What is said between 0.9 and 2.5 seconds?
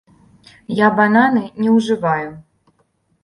бананы не ўжываю.